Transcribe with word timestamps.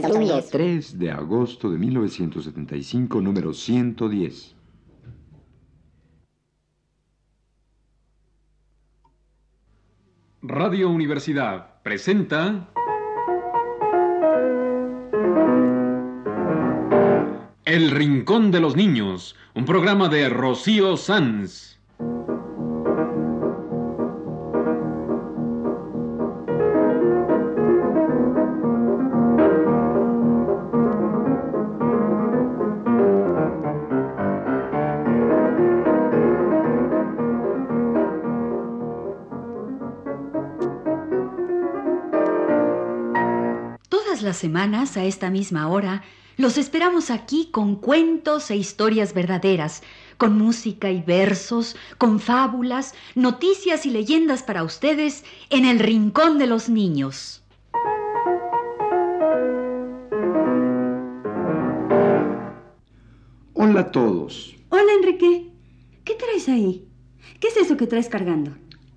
10. 0.00 0.50
3 0.50 0.98
de 0.98 1.10
agosto 1.10 1.70
de 1.70 1.78
1975, 1.78 3.20
número 3.20 3.52
110. 3.52 4.54
Radio 10.42 10.90
Universidad 10.90 11.82
presenta 11.82 12.68
El 17.64 17.90
Rincón 17.90 18.50
de 18.50 18.60
los 18.60 18.76
Niños, 18.76 19.36
un 19.54 19.64
programa 19.64 20.08
de 20.08 20.28
Rocío 20.28 20.98
Sanz. 20.98 21.73
Todas 44.14 44.22
las 44.22 44.36
semanas, 44.36 44.96
a 44.96 45.04
esta 45.04 45.28
misma 45.28 45.66
hora, 45.66 46.04
los 46.36 46.56
esperamos 46.56 47.10
aquí 47.10 47.48
con 47.50 47.74
cuentos 47.74 48.48
e 48.52 48.54
historias 48.54 49.12
verdaderas, 49.12 49.82
con 50.18 50.38
música 50.38 50.88
y 50.92 51.02
versos, 51.02 51.74
con 51.98 52.20
fábulas, 52.20 52.94
noticias 53.16 53.86
y 53.86 53.90
leyendas 53.90 54.44
para 54.44 54.62
ustedes 54.62 55.24
en 55.50 55.64
el 55.64 55.80
Rincón 55.80 56.38
de 56.38 56.46
los 56.46 56.68
Niños. 56.68 57.42
Hola 63.54 63.80
a 63.80 63.90
todos. 63.90 64.54
Hola, 64.68 64.92
Enrique. 64.96 65.50
¿Qué 66.04 66.14
traes 66.14 66.48
ahí? 66.48 66.86
¿Qué 67.40 67.48
es 67.48 67.56
eso 67.56 67.76
que 67.76 67.88
traes 67.88 68.08
cargando? 68.08 68.52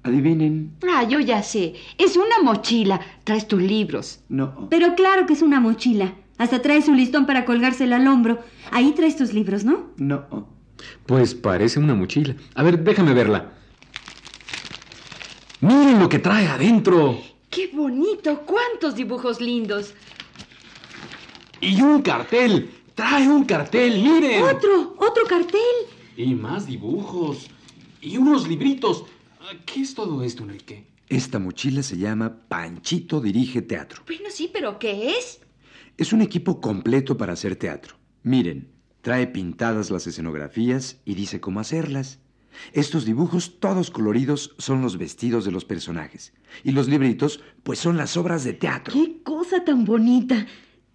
Adivinen. 0.07 0.77
Ah, 0.89 1.03
yo 1.03 1.19
ya 1.19 1.43
sé. 1.43 1.73
Es 1.97 2.15
una 2.15 2.41
mochila. 2.41 3.01
Traes 3.25 3.47
tus 3.47 3.61
libros. 3.61 4.21
No. 4.29 4.67
Pero 4.69 4.95
claro 4.95 5.25
que 5.25 5.33
es 5.33 5.41
una 5.41 5.59
mochila. 5.59 6.13
Hasta 6.37 6.61
traes 6.61 6.87
un 6.87 6.95
listón 6.95 7.25
para 7.25 7.43
colgársela 7.43 7.97
al 7.97 8.07
hombro. 8.07 8.39
Ahí 8.71 8.93
traes 8.93 9.17
tus 9.17 9.33
libros, 9.33 9.65
¿no? 9.65 9.87
No. 9.97 10.47
Pues 11.05 11.35
parece 11.35 11.79
una 11.79 11.93
mochila. 11.93 12.35
A 12.55 12.63
ver, 12.63 12.81
déjame 12.83 13.13
verla. 13.13 13.51
Miren 15.59 15.99
lo 15.99 16.07
que 16.07 16.19
trae 16.19 16.47
adentro. 16.47 17.19
¡Qué 17.49 17.69
bonito! 17.73 18.43
¡Cuántos 18.45 18.95
dibujos 18.95 19.41
lindos! 19.41 19.93
Y 21.59 21.81
un 21.81 22.01
cartel. 22.01 22.69
Trae 22.95 23.27
un 23.27 23.43
cartel, 23.43 24.01
miren. 24.01 24.43
¡Otro! 24.43 24.95
¡Otro 24.99 25.23
cartel! 25.27 25.59
Y 26.15 26.33
más 26.33 26.65
dibujos. 26.65 27.49
Y 28.01 28.17
unos 28.17 28.47
libritos. 28.47 29.03
¿Qué 29.65 29.81
es 29.81 29.93
todo 29.93 30.23
esto, 30.23 30.43
Enrique? 30.43 30.87
Esta 31.07 31.39
mochila 31.39 31.81
se 31.81 31.97
llama 31.97 32.41
Panchito 32.49 33.21
Dirige 33.21 33.61
Teatro. 33.61 34.03
Bueno, 34.05 34.29
sí, 34.29 34.49
pero 34.51 34.77
¿qué 34.77 35.11
es? 35.11 35.39
Es 35.95 36.11
un 36.11 36.21
equipo 36.21 36.59
completo 36.59 37.15
para 37.15 37.33
hacer 37.33 37.55
teatro. 37.55 37.95
Miren, 38.23 38.69
trae 39.01 39.27
pintadas 39.27 39.89
las 39.89 40.05
escenografías 40.05 40.99
y 41.05 41.15
dice 41.15 41.39
cómo 41.39 41.61
hacerlas. 41.61 42.19
Estos 42.73 43.05
dibujos, 43.05 43.59
todos 43.59 43.89
coloridos, 43.89 44.53
son 44.57 44.81
los 44.81 44.97
vestidos 44.97 45.45
de 45.45 45.51
los 45.51 45.63
personajes. 45.63 46.33
Y 46.63 46.71
los 46.71 46.89
libritos, 46.89 47.39
pues 47.63 47.79
son 47.79 47.95
las 47.95 48.17
obras 48.17 48.43
de 48.43 48.53
teatro. 48.53 48.93
¡Qué 48.93 49.21
cosa 49.23 49.63
tan 49.63 49.85
bonita! 49.85 50.45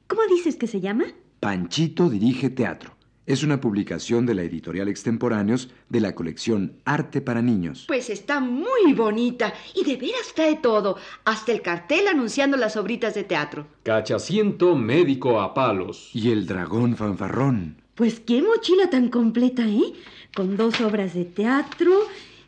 ¿Cómo 0.07 0.23
dices 0.27 0.57
que 0.57 0.67
se 0.67 0.81
llama? 0.81 1.05
Panchito 1.41 2.11
Dirige 2.11 2.51
Teatro. 2.51 2.97
Es 3.33 3.43
una 3.43 3.63
publicación 3.63 4.27
de 4.27 4.35
la 4.35 4.43
editorial 4.43 4.89
Extemporáneos 4.89 5.71
de 5.89 6.01
la 6.01 6.15
colección 6.15 6.75
Arte 6.85 7.23
para 7.23 7.41
Niños. 7.41 7.87
Pues 7.89 8.11
está 8.11 8.41
muy 8.41 8.93
bonita 8.95 9.55
y 9.75 9.85
de 9.85 9.97
veras 9.97 10.35
trae 10.35 10.57
todo, 10.57 10.99
hasta 11.25 11.51
el 11.51 11.63
cartel 11.63 12.09
anunciando 12.09 12.59
las 12.59 12.77
obritas 12.77 13.15
de 13.15 13.25
teatro. 13.25 13.67
Cachaciento 13.85 14.77
médico 14.77 15.41
a 15.41 15.55
palos. 15.55 16.11
Y 16.13 16.31
el 16.31 16.45
dragón 16.45 16.95
fanfarrón. 16.95 17.77
Pues 17.95 18.21
qué 18.21 18.43
mochila 18.43 18.91
tan 18.91 19.09
completa, 19.09 19.67
¿eh? 19.67 19.95
Con 20.37 20.59
dos 20.59 20.83
obras 20.83 21.15
de 21.15 21.25
teatro 21.25 21.91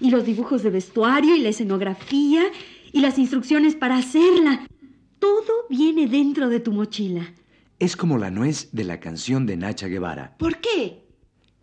y 0.01 0.11
los 0.11 0.27
dibujos 0.27 0.63
de 0.63 0.69
vestuario 0.69 1.35
y 1.35 1.41
la 1.41 1.49
escenografía 1.49 2.43
y 2.93 3.01
las 3.01 3.19
instrucciones 3.19 3.75
para 3.75 3.97
hacerla. 3.97 4.67
Todo 5.19 5.65
viene 5.71 6.09
dentro 6.09 6.51
de 6.51 6.61
tu 6.61 6.73
mochila. 6.73 7.33
Es 7.85 7.99
como 7.99 8.17
la 8.17 8.31
nuez 8.31 8.71
de 8.73 8.83
la 8.83 8.99
canción 8.99 9.45
de 9.45 9.59
Nacha 9.59 9.89
Guevara. 9.89 10.37
¿Por 10.39 10.57
qué? 10.57 11.05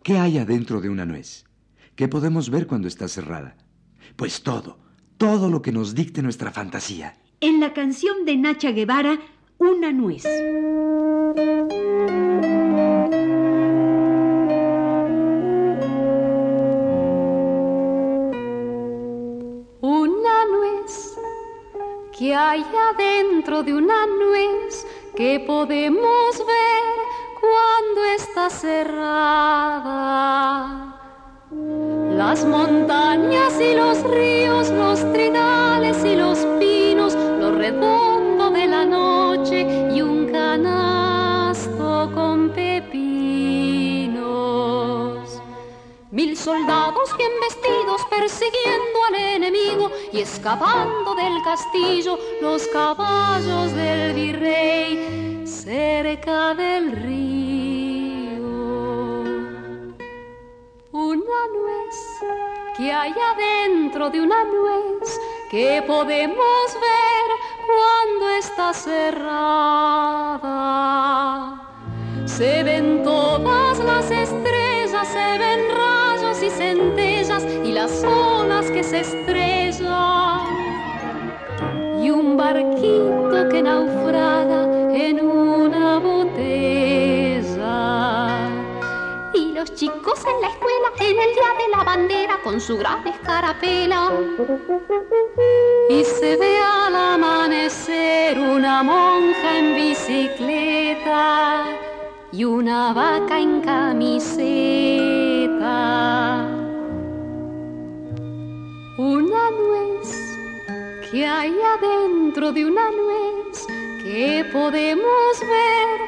¿Qué 0.04 0.18
hay 0.18 0.38
adentro 0.38 0.80
de 0.80 0.88
una 0.88 1.04
nuez? 1.04 1.42
¿Qué 1.96 2.06
podemos 2.06 2.48
ver 2.48 2.68
cuando 2.68 2.86
está 2.86 3.08
cerrada? 3.08 3.56
Pues 4.14 4.44
todo, 4.44 4.78
todo 5.18 5.50
lo 5.50 5.62
que 5.62 5.72
nos 5.72 5.96
dicte 5.96 6.22
nuestra 6.22 6.52
fantasía. 6.52 7.16
En 7.40 7.58
la 7.58 7.72
canción 7.72 8.24
de 8.24 8.36
Nacha 8.36 8.70
Guevara, 8.70 9.18
Una 9.58 9.90
nuez. 9.90 10.22
Una 19.80 20.44
nuez 20.52 21.16
que 22.16 22.32
hay 22.32 22.62
adentro 22.94 23.64
de 23.64 23.74
una 23.74 24.06
nuez 24.06 24.86
que 25.14 25.40
podemos 25.40 26.38
ver 26.38 26.82
cuando 27.40 28.04
está 28.16 28.48
cerrada. 28.50 29.08
Las 32.16 32.44
montañas 32.44 33.60
y 33.60 33.74
los 33.74 34.02
ríos, 34.04 34.70
los 34.70 35.00
trinales 35.12 36.02
y 36.04 36.16
los 36.16 36.38
pinos, 36.58 37.14
lo 37.14 37.52
redondo 37.52 38.50
de 38.50 38.66
la 38.66 38.84
noche 38.86 39.66
y 39.94 40.00
un 40.00 40.26
canasto 40.32 42.10
con 42.14 42.50
pepinos. 42.50 43.02
Mil 46.10 46.36
soldados 46.36 47.16
bien 47.18 47.32
vestidos 47.40 47.81
persiguiendo 48.22 48.98
al 49.08 49.14
enemigo 49.16 49.90
y 50.12 50.20
escapando 50.20 51.12
del 51.16 51.42
castillo 51.42 52.16
los 52.40 52.68
caballos 52.68 53.74
del 53.74 54.14
virrey 54.14 55.44
cerca 55.44 56.54
del 56.54 56.92
río. 56.92 58.44
Una 60.92 61.40
nuez 61.56 61.96
que 62.76 62.92
hay 62.92 63.12
adentro 63.12 64.08
de 64.08 64.20
una 64.20 64.44
nuez 64.44 65.18
que 65.50 65.82
podemos 65.84 66.66
ver 66.74 67.28
cuando 67.66 68.28
está 68.38 68.72
cerrada. 68.72 69.32
Se 72.24 72.62
ven 72.62 73.02
todas 73.02 73.80
las 73.80 74.08
estrellas, 74.12 75.08
se 75.08 75.38
ven 75.38 75.71
y 77.64 77.72
las 77.72 78.04
olas 78.04 78.70
que 78.70 78.82
se 78.82 79.00
estrellan. 79.00 80.40
Y 82.02 82.10
un 82.10 82.36
barquito 82.36 83.48
que 83.50 83.62
naufraga 83.62 84.64
en 84.94 85.24
una 85.24 85.98
botella. 85.98 87.48
Y 89.34 89.52
los 89.54 89.74
chicos 89.74 90.24
en 90.26 90.40
la 90.42 90.48
escuela 90.48 90.72
en 91.00 91.18
el 91.18 91.34
día 91.34 91.52
de 91.58 91.68
la 91.76 91.84
bandera 91.84 92.38
con 92.44 92.60
su 92.60 92.76
gran 92.76 93.06
escarapela. 93.06 94.10
Y 95.88 96.04
se 96.04 96.36
ve 96.36 96.58
al 96.58 96.94
amanecer 96.94 98.38
una 98.38 98.82
monja 98.82 99.58
en 99.58 99.74
bicicleta 99.74 101.64
y 102.30 102.44
una 102.44 102.92
vaca 102.92 103.40
en 103.40 103.62
camiseta. 103.62 104.12
Que 111.12 111.24
hay 111.26 111.54
adentro 111.76 112.52
de 112.52 112.64
una 112.64 112.90
nuez 112.90 113.66
que 114.02 114.48
podemos 114.50 115.40
ver 115.40 116.00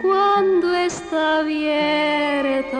cuando 0.00 0.74
está 0.74 1.40
abierta. 1.40 2.72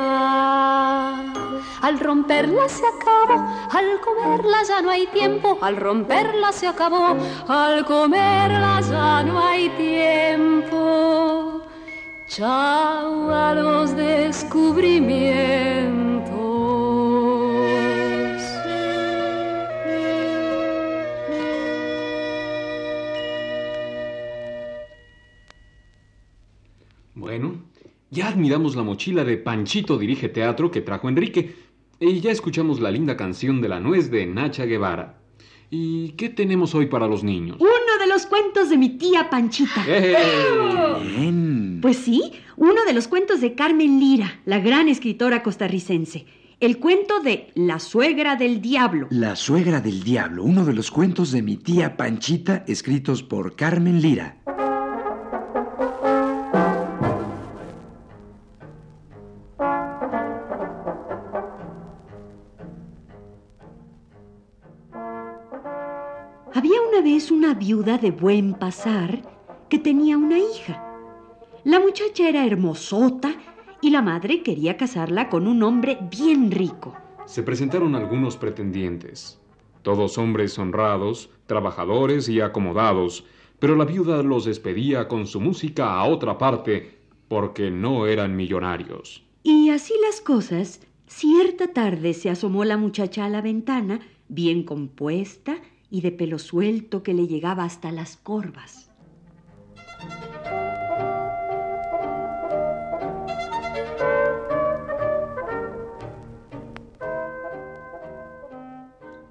Al 1.83 2.01
romperla 2.01 2.67
se 2.71 2.87
acabó, 2.87 3.47
al 3.71 4.01
comerla 4.01 4.63
ya 4.67 4.81
no 4.81 4.89
hay 4.89 5.07
tiempo, 5.09 5.59
al 5.61 5.77
romperla 5.77 6.51
se 6.51 6.67
acabó, 6.67 7.15
al 7.47 7.85
comerla 7.85 8.81
ya 8.81 9.23
no 9.23 9.39
hay 9.39 9.69
tiempo. 9.69 11.61
Chao 12.27 13.31
a 13.31 13.53
los 13.53 13.95
descubrimientos. 13.95 16.36
Bueno, 27.17 27.55
ya 28.11 28.29
admiramos 28.29 28.77
la 28.77 28.83
mochila 28.83 29.25
de 29.25 29.39
Panchito 29.39 29.97
Dirige 29.97 30.29
Teatro 30.29 30.71
que 30.71 30.83
trajo 30.83 31.09
Enrique. 31.09 31.57
Y 31.99 32.21
ya 32.21 32.31
escuchamos 32.31 32.79
la 32.79 32.91
linda 32.91 33.17
canción 33.17 33.63
de 33.63 33.71
la 33.71 33.81
nuez 33.81 34.11
de 34.11 34.27
Nacha 34.27 34.67
Guevara. 34.67 35.19
¿Y 35.71 36.11
qué 36.11 36.29
tenemos 36.29 36.75
hoy 36.75 36.87
para 36.87 37.09
los 37.09 37.25
niños? 37.25 37.57
Uno 37.59 37.71
de 37.99 38.07
los 38.07 38.27
cuentos 38.27 38.69
de 38.69 38.77
mi 38.77 38.99
tía 38.99 39.31
Panchita. 39.31 39.83
¡Eh! 39.89 40.15
Bien. 41.17 41.79
Pues 41.81 41.97
sí, 41.97 42.33
uno 42.59 42.85
de 42.85 42.93
los 42.93 43.09
cuentos 43.09 43.41
de 43.41 43.55
Carmen 43.55 43.99
Lira, 43.99 44.41
la 44.45 44.61
gran 44.61 44.91
escritora 44.91 45.43
costarricense. 45.43 46.27
El 46.61 46.79
cuento 46.79 47.21
de 47.21 47.51
La 47.55 47.79
suegra 47.79 48.37
del 48.37 48.61
diablo. 48.61 49.07
La 49.11 49.37
suegra 49.37 49.81
del 49.81 50.03
diablo, 50.03 50.45
uno 50.45 50.67
de 50.67 50.75
los 50.75 50.91
cuentos 50.91 51.33
de 51.33 51.41
mi 51.41 51.57
tía 51.57 51.97
Panchita, 51.97 52.63
escritos 52.67 53.23
por 53.23 53.57
Carmen 53.57 54.03
Lira. 54.03 54.37
Viuda 67.57 67.99
de 67.99 68.11
buen 68.11 68.55
pasar 68.55 69.23
que 69.69 69.79
tenía 69.79 70.17
una 70.17 70.39
hija. 70.39 70.83
La 71.65 71.81
muchacha 71.81 72.29
era 72.29 72.47
hermosota 72.47 73.35
y 73.81 73.91
la 73.91 74.03
madre 74.03 74.43
quería 74.43 74.77
casarla 74.77 75.29
con 75.29 75.49
un 75.49 75.63
hombre 75.63 75.99
bien 76.11 76.51
rico. 76.51 76.95
Se 77.25 77.43
presentaron 77.43 77.95
algunos 77.97 78.37
pretendientes, 78.37 79.41
todos 79.83 80.19
hombres 80.19 80.59
honrados, 80.59 81.31
trabajadores 81.47 82.29
y 82.29 82.41
acomodados, 82.41 83.25
pero 83.59 83.75
la 83.75 83.85
viuda 83.85 84.23
los 84.23 84.45
despedía 84.45 85.09
con 85.09 85.27
su 85.27 85.41
música 85.41 85.95
a 85.95 86.05
otra 86.05 86.39
parte 86.39 87.01
porque 87.27 87.71
no 87.71 88.07
eran 88.07 88.37
millonarios. 88.37 89.25
Y 89.43 89.71
así 89.71 89.95
las 90.07 90.21
cosas, 90.21 90.81
cierta 91.07 91.69
tarde 91.69 92.15
se 92.15 92.31
asomó 92.31 92.65
la 92.65 92.77
muchacha 92.77 93.25
a 93.25 93.29
la 93.29 93.41
ventana, 93.41 94.01
bien 94.29 94.63
compuesta 94.63 95.57
y 95.91 96.01
de 96.01 96.13
pelo 96.13 96.39
suelto 96.39 97.03
que 97.03 97.15
le 97.15 97.27
llegaba 97.27 97.65
hasta 97.65 97.93
las 97.93 98.17
corvas. 98.17 98.91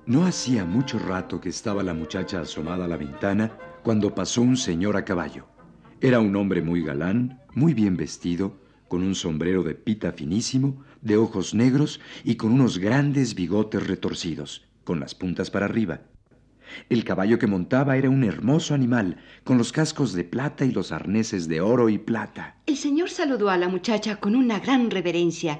No 0.06 0.26
hacía 0.26 0.66
mucho 0.66 1.00
rato 1.00 1.42
que 1.42 1.50
estaba 1.50 1.82
la 1.82 1.96
muchacha 1.96 2.42
asomada 2.42 2.86
a 2.86 2.88
la 2.88 2.96
ventana 2.96 3.58
cuando 3.84 4.14
pasó 4.14 4.44
un 4.44 4.56
señor 4.56 4.98
a 4.98 5.04
caballo. 5.04 5.48
Era 6.00 6.20
un 6.20 6.36
hombre 6.36 6.62
muy 6.62 6.84
galán, 6.84 7.42
muy 7.56 7.74
bien 7.74 7.98
vestido, 7.98 8.60
con 8.88 9.02
un 9.02 9.16
sombrero 9.16 9.64
de 9.64 9.74
pita 9.74 10.12
finísimo, 10.12 10.84
de 11.02 11.18
ojos 11.18 11.56
negros 11.56 12.00
y 12.24 12.36
con 12.36 12.52
unos 12.52 12.78
grandes 12.78 13.34
bigotes 13.34 13.88
retorcidos, 13.88 14.68
con 14.84 15.00
las 15.00 15.16
puntas 15.16 15.50
para 15.50 15.66
arriba. 15.66 16.02
El 16.90 17.04
caballo 17.04 17.40
que 17.40 17.48
montaba 17.48 17.98
era 17.98 18.10
un 18.10 18.24
hermoso 18.24 18.74
animal, 18.74 19.18
con 19.44 19.58
los 19.58 19.72
cascos 19.72 20.14
de 20.14 20.24
plata 20.24 20.66
y 20.66 20.72
los 20.72 20.92
arneses 20.92 21.48
de 21.48 21.62
oro 21.62 21.90
y 21.90 21.98
plata. 21.98 22.56
El 22.66 22.78
señor 22.78 23.10
saludó 23.10 23.50
a 23.50 23.58
la 23.58 23.68
muchacha 23.68 24.18
con 24.18 24.36
una 24.36 24.60
gran 24.60 24.92
reverencia 24.92 25.60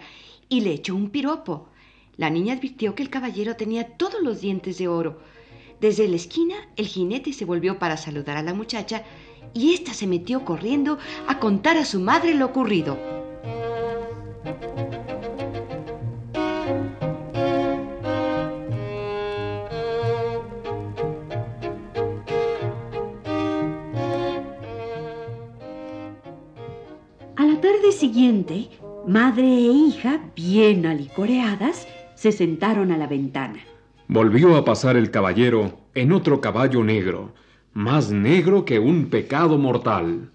y 0.50 0.62
le 0.62 0.74
echó 0.74 0.96
un 0.96 1.10
piropo. 1.10 1.70
La 2.18 2.30
niña 2.30 2.54
advirtió 2.54 2.96
que 2.96 3.04
el 3.04 3.10
caballero 3.10 3.56
tenía 3.56 3.98
todos 3.98 4.22
los 4.22 4.42
dientes 4.42 4.78
de 4.78 4.88
oro. 4.88 5.20
Desde 5.82 6.08
la 6.08 6.16
esquina, 6.16 6.56
el 6.78 6.88
jinete 6.88 7.34
se 7.34 7.46
volvió 7.46 7.80
para 7.80 7.98
saludar 7.98 8.38
a 8.38 8.44
la 8.44 8.54
muchacha 8.54 9.04
y 9.54 9.74
ésta 9.74 9.94
se 9.94 10.08
metió 10.08 10.46
corriendo 10.46 10.98
a 11.28 11.40
contar 11.40 11.78
a 11.78 11.86
su 11.86 12.00
madre 12.00 12.34
lo 12.34 12.46
ocurrido. 12.46 13.25
Tarde 27.66 27.92
siguiente, 27.92 28.70
madre 29.08 29.44
e 29.48 29.72
hija, 29.72 30.22
bien 30.36 30.86
alicoreadas, 30.86 31.88
se 32.14 32.32
sentaron 32.32 32.92
a 32.92 32.98
la 32.98 33.08
ventana. 33.08 33.60
Volvió 34.08 34.56
a 34.56 34.64
pasar 34.64 34.98
el 34.98 35.10
caballero 35.10 35.80
en 35.96 36.12
otro 36.12 36.42
caballo 36.42 36.84
negro, 36.84 37.34
más 37.74 38.12
negro 38.12 38.66
que 38.66 38.78
un 38.78 39.08
pecado 39.08 39.58
mortal, 39.58 40.30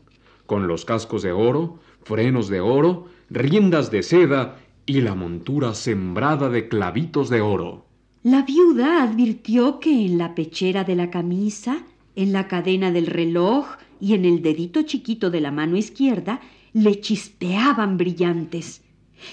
con 0.46 0.66
los 0.66 0.84
cascos 0.84 1.22
de 1.22 1.30
oro, 1.30 1.78
frenos 2.02 2.48
de 2.48 2.58
oro, 2.58 3.06
riendas 3.28 3.92
de 3.92 4.02
seda 4.02 4.56
y 4.84 5.00
la 5.00 5.14
montura 5.14 5.74
sembrada 5.74 6.48
de 6.48 6.66
clavitos 6.66 7.30
de 7.30 7.42
oro. 7.42 7.86
La 8.24 8.42
viuda 8.42 9.04
advirtió 9.04 9.78
que 9.78 10.04
en 10.04 10.18
la 10.18 10.34
pechera 10.34 10.82
de 10.82 10.96
la 10.96 11.10
camisa, 11.10 11.84
en 12.16 12.32
la 12.32 12.48
cadena 12.48 12.90
del 12.90 13.06
reloj 13.06 13.68
y 14.00 14.14
en 14.14 14.24
el 14.24 14.42
dedito 14.42 14.82
chiquito 14.82 15.30
de 15.30 15.40
la 15.40 15.52
mano 15.52 15.76
izquierda 15.76 16.40
le 16.72 17.00
chispeaban 17.00 17.96
brillantes. 17.96 18.82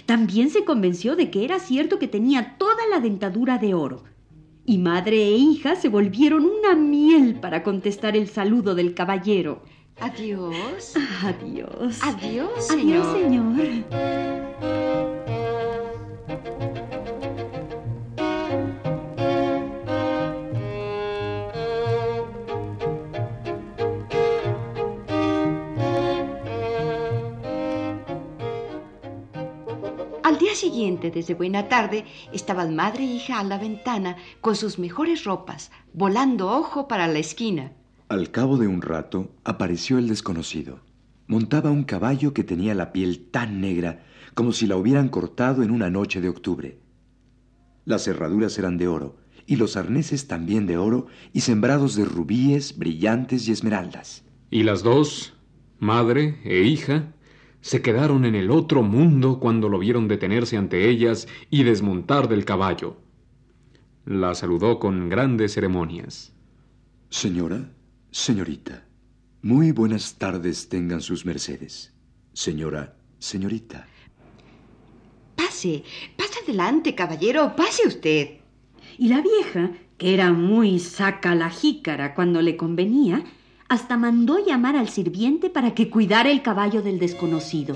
También 0.05 0.49
se 0.49 0.65
convenció 0.65 1.15
de 1.15 1.29
que 1.31 1.45
era 1.45 1.59
cierto 1.59 1.99
que 1.99 2.07
tenía 2.07 2.57
toda 2.57 2.87
la 2.89 2.99
dentadura 2.99 3.57
de 3.57 3.73
oro. 3.73 4.03
Y 4.65 4.79
madre 4.79 5.23
e 5.23 5.37
hija 5.37 5.75
se 5.75 5.87
volvieron 5.87 6.45
una 6.45 6.75
miel 6.75 7.35
para 7.39 7.63
contestar 7.63 8.17
el 8.17 8.27
saludo 8.27 8.75
del 8.75 8.93
caballero. 8.93 9.63
Adiós. 9.99 10.93
Adiós. 11.23 12.01
Adiós, 12.03 12.67
señor. 12.67 13.05
Adiós, 13.05 13.83
señor. 13.91 15.06
Siguiente, 30.77 31.09
desde 31.09 31.33
buena 31.33 31.69
tarde, 31.69 32.05
estaban 32.31 32.75
madre 32.75 33.03
e 33.03 33.07
hija 33.07 33.39
a 33.39 33.43
la 33.43 33.57
ventana 33.57 34.15
con 34.41 34.55
sus 34.55 34.77
mejores 34.77 35.23
ropas, 35.23 35.71
volando 35.91 36.51
ojo 36.51 36.87
para 36.87 37.07
la 37.07 37.17
esquina. 37.17 37.71
Al 38.09 38.29
cabo 38.29 38.57
de 38.57 38.67
un 38.67 38.83
rato 38.83 39.31
apareció 39.43 39.97
el 39.97 40.07
desconocido. 40.07 40.81
Montaba 41.25 41.71
un 41.71 41.83
caballo 41.83 42.31
que 42.31 42.43
tenía 42.43 42.75
la 42.75 42.93
piel 42.93 43.27
tan 43.31 43.59
negra 43.59 44.03
como 44.35 44.51
si 44.51 44.67
la 44.67 44.77
hubieran 44.77 45.09
cortado 45.09 45.63
en 45.63 45.71
una 45.71 45.89
noche 45.89 46.21
de 46.21 46.29
octubre. 46.29 46.77
Las 47.85 48.03
cerraduras 48.03 48.55
eran 48.59 48.77
de 48.77 48.87
oro 48.87 49.17
y 49.47 49.55
los 49.55 49.77
arneses 49.77 50.27
también 50.27 50.67
de 50.67 50.77
oro 50.77 51.07
y 51.33 51.41
sembrados 51.41 51.95
de 51.95 52.05
rubíes, 52.05 52.77
brillantes 52.77 53.47
y 53.47 53.51
esmeraldas. 53.51 54.23
Y 54.51 54.61
las 54.61 54.83
dos, 54.83 55.33
madre 55.79 56.39
e 56.43 56.61
hija, 56.61 57.13
se 57.67 57.81
quedaron 57.81 58.23
en 58.23 58.35
el 58.35 58.49
otro 58.49 58.81
mundo 58.81 59.41
cuando 59.41 59.67
lo 59.67 59.79
vieron 59.79 60.07
detenerse 60.07 60.55
ante 60.55 60.87
ellas 60.87 61.27
y 61.49 61.63
desmontar 61.63 62.29
del 62.29 62.45
caballo. 62.45 62.95
La 64.05 64.35
saludó 64.35 64.79
con 64.79 65.09
grandes 65.09 65.55
ceremonias. 65.55 66.31
Señora, 67.09 67.69
señorita, 68.09 68.85
muy 69.41 69.73
buenas 69.73 70.17
tardes 70.17 70.69
tengan 70.69 71.01
sus 71.01 71.25
mercedes. 71.25 71.93
Señora, 72.31 72.95
señorita. 73.19 73.85
Pase, 75.35 75.83
pase 76.15 76.39
adelante, 76.45 76.95
caballero, 76.95 77.53
pase 77.57 77.85
usted. 77.85 78.37
Y 78.97 79.09
la 79.09 79.21
vieja, 79.21 79.71
que 79.97 80.13
era 80.13 80.31
muy 80.31 80.79
saca 80.79 81.35
la 81.35 81.49
jícara 81.49 82.15
cuando 82.15 82.41
le 82.41 82.55
convenía, 82.55 83.25
hasta 83.69 83.97
mandó 83.97 84.43
llamar 84.43 84.75
al 84.75 84.89
sirviente 84.89 85.49
para 85.49 85.73
que 85.73 85.89
cuidara 85.89 86.31
el 86.31 86.41
caballo 86.41 86.81
del 86.81 86.99
desconocido. 86.99 87.75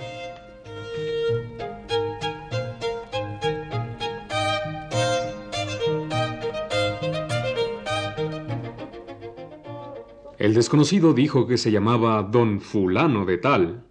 El 10.37 10.55
desconocido 10.55 11.13
dijo 11.13 11.45
que 11.45 11.59
se 11.59 11.71
llamaba 11.71 12.23
don 12.23 12.61
fulano 12.61 13.25
de 13.25 13.37
tal. 13.37 13.83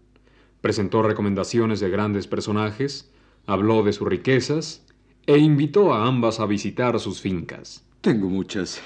Presentó 0.61 1.01
recomendaciones 1.01 1.79
de 1.79 1.91
grandes 1.91 2.27
personajes, 2.27 3.13
habló 3.47 3.85
de 3.85 3.93
sus 3.93 4.09
riquezas 4.09 4.85
e 5.27 5.39
invitó 5.39 5.95
a 5.95 6.09
ambas 6.09 6.41
a 6.41 6.47
visitar 6.47 6.99
sus 6.99 7.21
fincas. 7.21 7.85
Tengo 8.01 8.29
muchas. 8.29 8.83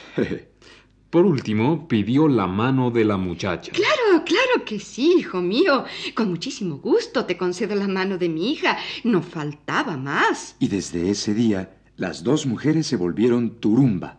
Por 1.14 1.26
último, 1.26 1.86
pidió 1.86 2.26
la 2.26 2.48
mano 2.48 2.90
de 2.90 3.04
la 3.04 3.16
muchacha. 3.16 3.70
Claro, 3.70 4.24
claro 4.24 4.64
que 4.66 4.80
sí, 4.80 5.14
hijo 5.20 5.40
mío. 5.40 5.84
Con 6.12 6.28
muchísimo 6.28 6.78
gusto 6.78 7.24
te 7.24 7.36
concedo 7.36 7.76
la 7.76 7.86
mano 7.86 8.18
de 8.18 8.28
mi 8.28 8.50
hija. 8.50 8.78
No 9.04 9.22
faltaba 9.22 9.96
más. 9.96 10.56
y 10.58 10.66
desde 10.66 11.10
ese 11.10 11.32
día, 11.32 11.76
las 11.96 12.24
dos 12.24 12.46
mujeres 12.46 12.88
se 12.88 12.96
volvieron 12.96 13.60
turumba. 13.60 14.18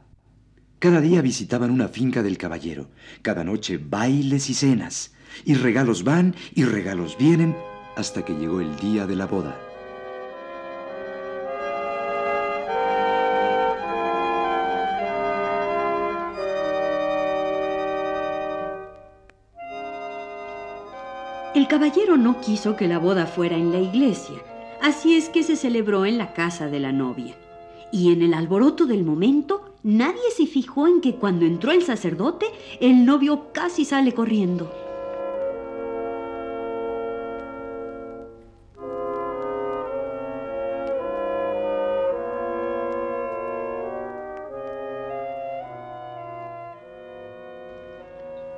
Cada 0.79 1.01
día 1.01 1.21
visitaban 1.21 1.69
una 1.69 1.89
finca 1.89 2.23
del 2.23 2.37
caballero. 2.37 2.87
Cada 3.21 3.43
noche 3.43 3.77
bailes 3.77 4.49
y 4.49 4.53
cenas. 4.53 5.13
Y 5.43 5.55
regalos 5.55 6.05
van 6.05 6.33
y 6.53 6.63
regalos 6.63 7.17
vienen, 7.17 7.57
hasta 7.97 8.23
que 8.23 8.35
llegó 8.35 8.61
el 8.61 8.73
día 8.77 9.05
de 9.05 9.17
la 9.17 9.25
boda. 9.25 9.64
El 21.65 21.69
caballero 21.69 22.15
no 22.15 22.41
quiso 22.41 22.75
que 22.75 22.87
la 22.87 22.99
boda 22.99 23.25
fuera 23.25 23.57
en 23.57 23.71
la 23.71 23.79
iglesia, 23.79 24.37
así 24.83 25.15
es 25.15 25.29
que 25.29 25.41
se 25.41 25.55
celebró 25.55 26.05
en 26.05 26.19
la 26.19 26.31
casa 26.31 26.67
de 26.67 26.79
la 26.79 26.91
novia. 26.91 27.35
Y 27.91 28.13
en 28.13 28.21
el 28.21 28.35
alboroto 28.35 28.85
del 28.85 29.03
momento, 29.03 29.73
nadie 29.81 30.29
se 30.37 30.45
fijó 30.45 30.85
en 30.85 31.01
que 31.01 31.15
cuando 31.15 31.43
entró 31.43 31.71
el 31.71 31.81
sacerdote, 31.81 32.45
el 32.79 33.03
novio 33.03 33.47
casi 33.51 33.83
sale 33.83 34.13
corriendo. 34.13 34.71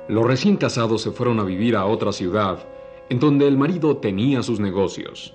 Los 0.08 0.26
recién 0.26 0.58
casados 0.58 1.00
se 1.00 1.10
fueron 1.10 1.40
a 1.40 1.44
vivir 1.44 1.74
a 1.74 1.86
otra 1.86 2.12
ciudad, 2.12 2.58
en 3.10 3.20
donde 3.20 3.48
el 3.48 3.56
marido 3.56 3.96
tenía 3.96 4.42
sus 4.42 4.60
negocios. 4.60 5.34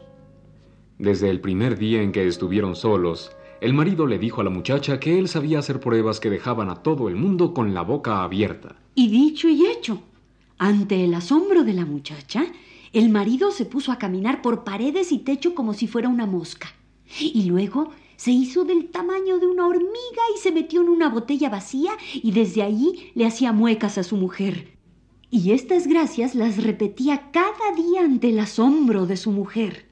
Desde 1.00 1.30
el 1.30 1.42
primer 1.42 1.78
día 1.78 2.02
en 2.02 2.12
que 2.12 2.28
estuvieron 2.28 2.76
solos, 2.76 3.32
el 3.62 3.74
marido 3.74 4.06
le 4.06 4.20
dijo 4.20 4.42
a 4.42 4.44
la 4.44 4.50
muchacha 4.50 5.00
que 5.00 5.18
él 5.18 5.28
sabía 5.28 5.60
hacer 5.60 5.80
pruebas 5.80 6.20
que 6.20 6.30
dejaban 6.30 6.70
a 6.70 6.84
todo 6.84 7.08
el 7.08 7.16
mundo 7.16 7.54
con 7.54 7.74
la 7.74 7.82
boca 7.82 8.24
abierta. 8.24 8.76
Y 8.94 9.08
dicho 9.08 9.48
y 9.50 9.66
hecho, 9.66 10.02
ante 10.58 11.04
el 11.04 11.14
asombro 11.14 11.64
de 11.64 11.74
la 11.74 11.86
muchacha, 11.86 12.46
el 12.92 13.10
marido 13.10 13.52
se 13.52 13.66
puso 13.66 13.92
a 13.92 13.98
caminar 13.98 14.42
por 14.42 14.64
paredes 14.64 15.12
y 15.12 15.20
techo 15.20 15.56
como 15.56 15.74
si 15.74 15.88
fuera 15.88 16.10
una 16.10 16.28
mosca. 16.28 16.68
Y 17.20 17.46
luego 17.46 17.92
se 18.18 18.32
hizo 18.32 18.66
del 18.66 18.90
tamaño 18.90 19.40
de 19.40 19.48
una 19.48 19.68
hormiga 19.68 20.24
y 20.36 20.40
se 20.40 20.52
metió 20.52 20.82
en 20.82 20.90
una 20.90 21.10
botella 21.10 21.50
vacía 21.50 21.92
y 22.14 22.32
desde 22.32 22.62
allí 22.62 23.12
le 23.16 23.26
hacía 23.26 23.52
muecas 23.52 23.98
a 23.98 24.04
su 24.04 24.16
mujer. 24.16 24.73
Y 25.36 25.52
estas 25.52 25.88
gracias 25.88 26.36
las 26.36 26.64
repetía 26.64 27.32
cada 27.32 27.76
día 27.76 28.02
ante 28.02 28.30
el 28.30 28.38
asombro 28.38 29.08
de 29.08 29.18
su 29.18 29.32
mujer. 29.32 29.88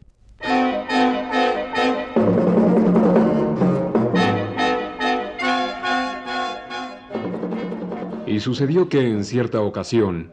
Y 8.27 8.39
sucedió 8.39 8.87
que 8.87 8.99
en 8.99 9.25
cierta 9.25 9.61
ocasión 9.61 10.31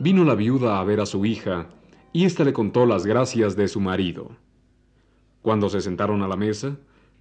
vino 0.00 0.24
la 0.24 0.34
viuda 0.34 0.80
a 0.80 0.84
ver 0.84 0.98
a 0.98 1.06
su 1.06 1.24
hija 1.24 1.68
y 2.12 2.24
ésta 2.24 2.42
le 2.42 2.52
contó 2.52 2.86
las 2.86 3.06
gracias 3.06 3.54
de 3.54 3.68
su 3.68 3.78
marido. 3.78 4.32
Cuando 5.42 5.68
se 5.68 5.80
sentaron 5.80 6.22
a 6.22 6.28
la 6.28 6.36
mesa, 6.36 6.76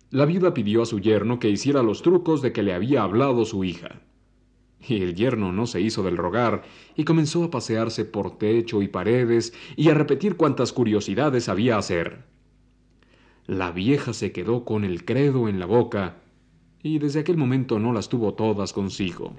la 0.09 0.25
viuda 0.25 0.55
pidió 0.55 0.81
a 0.81 0.87
su 0.87 0.99
yerno 0.99 1.37
que 1.37 1.51
hiciera 1.51 1.83
los 1.83 2.01
trucos 2.01 2.41
de 2.41 2.53
que 2.53 2.63
le 2.63 2.73
había 2.73 3.03
hablado 3.03 3.45
su 3.45 3.63
hija. 3.63 4.01
Y 4.87 5.01
el 5.01 5.15
yerno 5.15 5.51
no 5.51 5.67
se 5.67 5.81
hizo 5.81 6.03
del 6.03 6.17
rogar 6.17 6.63
y 6.95 7.03
comenzó 7.03 7.43
a 7.43 7.51
pasearse 7.51 8.05
por 8.05 8.37
techo 8.37 8.81
y 8.81 8.87
paredes 8.87 9.53
y 9.75 9.89
a 9.89 9.93
repetir 9.93 10.37
cuantas 10.37 10.71
curiosidades 10.71 11.49
había 11.49 11.77
hacer. 11.77 12.23
La 13.45 13.71
vieja 13.71 14.13
se 14.13 14.31
quedó 14.31 14.63
con 14.63 14.83
el 14.85 15.05
credo 15.05 15.49
en 15.49 15.59
la 15.59 15.65
boca 15.65 16.17
y 16.81 16.99
desde 16.99 17.19
aquel 17.21 17.35
momento 17.35 17.79
no 17.79 17.91
las 17.91 18.07
tuvo 18.07 18.33
todas 18.33 18.73
consigo. 18.73 19.35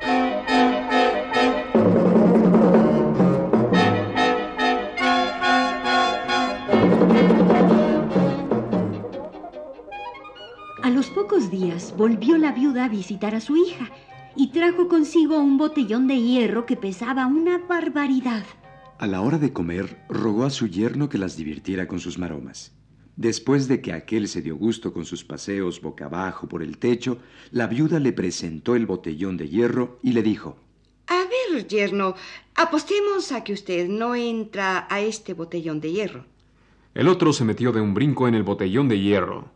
A 10.83 10.91
los 10.91 11.09
pocos 11.11 11.51
días 11.51 11.95
volvió 11.97 12.37
la 12.37 12.53
viuda 12.53 12.85
a 12.85 12.89
visitar 12.89 13.35
a 13.35 13.41
su 13.41 13.57
hija 13.57 13.91
y 14.37 14.49
trajo 14.49 14.89
consigo 14.89 15.39
un 15.39 15.59
botellón 15.59 16.07
de 16.07 16.21
hierro 16.21 16.67
que 16.67 16.77
pesaba 16.77 17.27
una 17.27 17.59
barbaridad. 17.59 18.45
A 18.99 19.07
la 19.07 19.21
hora 19.23 19.39
de 19.39 19.53
comer, 19.53 20.03
rogó 20.09 20.45
a 20.45 20.51
su 20.51 20.67
yerno 20.67 21.09
que 21.09 21.19
las 21.19 21.37
divirtiera 21.37 21.89
con 21.89 22.01
sus 22.01 22.19
maromas. 22.19 22.73
Después 23.17 23.69
de 23.69 23.81
que 23.81 23.93
aquel 23.93 24.29
se 24.29 24.43
dio 24.43 24.57
gusto 24.57 24.93
con 24.93 25.05
sus 25.05 25.25
paseos 25.25 25.81
boca 25.81 26.07
abajo 26.07 26.49
por 26.49 26.63
el 26.63 26.79
techo, 26.79 27.19
la 27.51 27.67
viuda 27.67 27.99
le 27.99 28.13
presentó 28.13 28.77
el 28.77 28.87
botellón 28.87 29.37
de 29.37 29.49
hierro 29.49 29.99
y 30.03 30.13
le 30.13 30.23
dijo, 30.23 30.57
A 31.07 31.25
ver, 31.53 31.67
yerno, 31.67 32.15
apostemos 32.55 33.33
a 33.33 33.45
que 33.45 33.53
usted 33.53 33.89
no 33.89 34.15
entra 34.15 34.87
a 34.89 35.01
este 35.01 35.35
botellón 35.35 35.81
de 35.81 35.93
hierro. 35.93 36.25
El 36.95 37.09
otro 37.09 37.33
se 37.33 37.45
metió 37.45 37.73
de 37.73 37.81
un 37.81 37.95
brinco 37.95 38.27
en 38.27 38.35
el 38.35 38.43
botellón 38.43 38.89
de 38.89 39.01
hierro. 39.01 39.51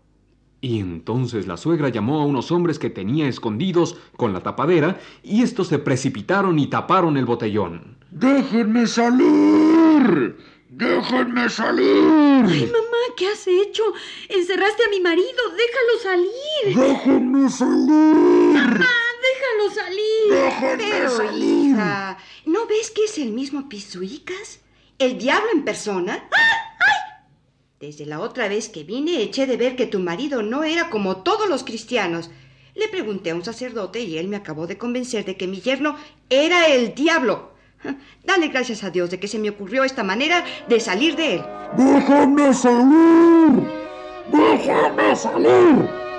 Y 0.64 0.80
entonces 0.80 1.46
la 1.46 1.58
suegra 1.58 1.90
llamó 1.90 2.22
a 2.22 2.24
unos 2.24 2.50
hombres 2.50 2.78
que 2.78 2.88
tenía 2.88 3.28
escondidos 3.28 3.98
con 4.16 4.32
la 4.32 4.40
tapadera 4.40 4.98
y 5.22 5.42
estos 5.42 5.68
se 5.68 5.78
precipitaron 5.78 6.58
y 6.58 6.68
taparon 6.68 7.18
el 7.18 7.26
botellón. 7.26 7.98
¡Déjenme 8.10 8.86
salir! 8.86 10.38
¡Déjenme 10.70 11.50
salir! 11.50 12.46
Ay, 12.48 12.64
mamá, 12.72 13.02
¿qué 13.14 13.28
has 13.28 13.46
hecho? 13.46 13.82
Encerraste 14.30 14.84
a 14.84 14.88
mi 14.88 15.00
marido, 15.00 15.42
déjalo 15.54 16.02
salir. 16.02 16.78
¡Déjenme 16.88 17.50
salir! 17.50 18.54
Mamá, 18.54 18.88
déjalo 19.28 19.74
salir. 19.74 20.30
¡Déjenme 20.30 20.76
Pero, 20.78 21.10
salir! 21.10 21.72
hija, 21.72 22.16
¿no 22.46 22.66
ves 22.66 22.90
que 22.90 23.04
es 23.04 23.18
el 23.18 23.32
mismo 23.32 23.68
Pisuicas? 23.68 24.60
¿El 24.98 25.18
diablo 25.18 25.48
en 25.52 25.64
persona? 25.64 26.26
Desde 27.86 28.06
la 28.06 28.20
otra 28.20 28.48
vez 28.48 28.70
que 28.70 28.82
vine 28.82 29.20
eché 29.20 29.46
de 29.46 29.58
ver 29.58 29.76
que 29.76 29.84
tu 29.84 29.98
marido 29.98 30.42
no 30.42 30.64
era 30.64 30.88
como 30.88 31.18
todos 31.18 31.50
los 31.50 31.64
cristianos. 31.64 32.30
Le 32.74 32.88
pregunté 32.88 33.30
a 33.30 33.34
un 33.34 33.44
sacerdote 33.44 34.00
y 34.00 34.16
él 34.16 34.26
me 34.26 34.36
acabó 34.36 34.66
de 34.66 34.78
convencer 34.78 35.26
de 35.26 35.36
que 35.36 35.46
mi 35.46 35.60
yerno 35.60 35.94
era 36.30 36.66
el 36.68 36.94
diablo. 36.94 37.50
Dale 38.24 38.48
gracias 38.48 38.84
a 38.84 38.90
Dios 38.90 39.10
de 39.10 39.20
que 39.20 39.28
se 39.28 39.38
me 39.38 39.50
ocurrió 39.50 39.84
esta 39.84 40.02
manera 40.02 40.42
de 40.66 40.80
salir 40.80 41.14
de 41.14 41.34
él. 41.34 41.42
¡Déjenme 41.76 42.54
salir! 42.54 43.68
¡Déjenme 44.32 45.14
salir! 45.14 46.13